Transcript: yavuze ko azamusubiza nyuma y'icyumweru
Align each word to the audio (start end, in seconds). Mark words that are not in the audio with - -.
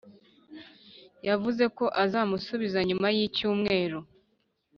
yavuze 1.27 1.63
ko 1.77 1.85
azamusubiza 2.03 2.79
nyuma 2.87 3.07
y'icyumweru 3.15 3.99